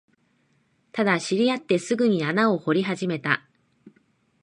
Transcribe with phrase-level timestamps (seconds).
[0.93, 3.47] ただ、知り合ってすぐに穴を掘り始めた